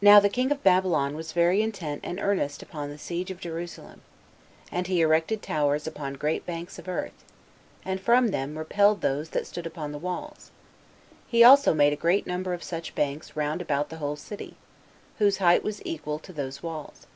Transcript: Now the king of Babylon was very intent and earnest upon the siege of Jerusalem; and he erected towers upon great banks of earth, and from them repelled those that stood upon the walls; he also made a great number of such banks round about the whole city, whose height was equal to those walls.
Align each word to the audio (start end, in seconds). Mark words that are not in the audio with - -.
Now 0.14 0.18
the 0.18 0.30
king 0.30 0.50
of 0.50 0.62
Babylon 0.64 1.14
was 1.14 1.32
very 1.32 1.60
intent 1.60 2.00
and 2.02 2.18
earnest 2.18 2.62
upon 2.62 2.88
the 2.88 2.96
siege 2.96 3.30
of 3.30 3.38
Jerusalem; 3.38 4.00
and 4.72 4.86
he 4.86 5.02
erected 5.02 5.42
towers 5.42 5.86
upon 5.86 6.14
great 6.14 6.46
banks 6.46 6.78
of 6.78 6.88
earth, 6.88 7.22
and 7.84 8.00
from 8.00 8.28
them 8.28 8.56
repelled 8.56 9.02
those 9.02 9.28
that 9.36 9.46
stood 9.46 9.66
upon 9.66 9.92
the 9.92 9.98
walls; 9.98 10.50
he 11.28 11.44
also 11.44 11.74
made 11.74 11.92
a 11.92 11.96
great 11.96 12.26
number 12.26 12.54
of 12.54 12.62
such 12.64 12.94
banks 12.94 13.36
round 13.36 13.60
about 13.60 13.90
the 13.90 13.98
whole 13.98 14.16
city, 14.16 14.56
whose 15.18 15.36
height 15.36 15.62
was 15.62 15.82
equal 15.84 16.18
to 16.20 16.32
those 16.32 16.62
walls. 16.62 17.06